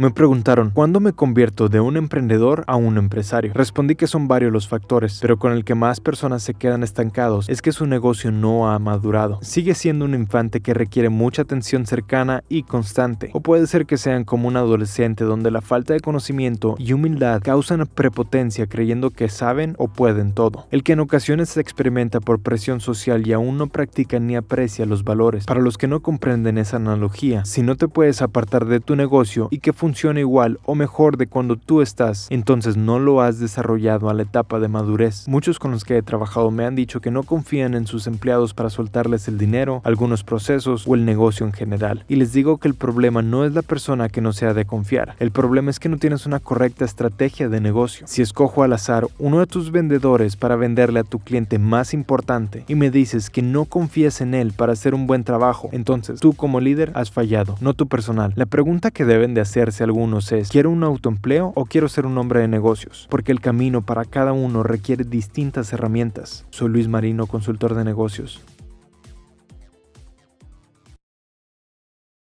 [0.00, 3.52] Me preguntaron, ¿cuándo me convierto de un emprendedor a un empresario?
[3.54, 7.50] Respondí que son varios los factores, pero con el que más personas se quedan estancados
[7.50, 9.40] es que su negocio no ha madurado.
[9.42, 13.28] Sigue siendo un infante que requiere mucha atención cercana y constante.
[13.34, 17.42] O puede ser que sean como un adolescente donde la falta de conocimiento y humildad
[17.42, 20.66] causan prepotencia creyendo que saben o pueden todo.
[20.70, 24.86] El que en ocasiones se experimenta por presión social y aún no practica ni aprecia
[24.86, 25.44] los valores.
[25.44, 29.48] Para los que no comprenden esa analogía, si no te puedes apartar de tu negocio
[29.50, 34.08] y que funciona igual o mejor de cuando tú estás, entonces no lo has desarrollado
[34.08, 35.26] a la etapa de madurez.
[35.28, 38.54] Muchos con los que he trabajado me han dicho que no confían en sus empleados
[38.54, 42.04] para soltarles el dinero, algunos procesos o el negocio en general.
[42.08, 45.14] Y les digo que el problema no es la persona que no sea de confiar,
[45.18, 48.06] el problema es que no tienes una correcta estrategia de negocio.
[48.06, 52.64] Si escojo al azar uno de tus vendedores para venderle a tu cliente más importante
[52.68, 56.32] y me dices que no confías en él para hacer un buen trabajo, entonces tú
[56.32, 58.32] como líder has fallado, no tu personal.
[58.36, 62.16] La pregunta que deben de hacer algunos es, ¿quiero un autoempleo o quiero ser un
[62.18, 63.06] hombre de negocios?
[63.10, 66.46] Porque el camino para cada uno requiere distintas herramientas.
[66.50, 68.40] Soy Luis Marino, consultor de negocios.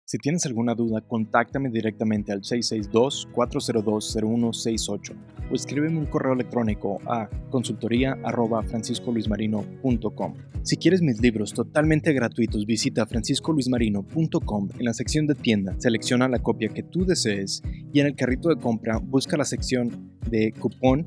[0.05, 5.13] Si tienes alguna duda, contáctame directamente al 662-402-0168
[5.51, 10.33] o escríbeme un correo electrónico a consultoría.franciscoluismarino.com.
[10.63, 14.69] Si quieres mis libros totalmente gratuitos, visita franciscoluismarino.com.
[14.79, 18.47] En la sección de tienda, selecciona la copia que tú desees y en el carrito
[18.49, 21.05] de compra busca la sección de cupón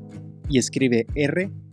[0.48, 1.50] y escribe R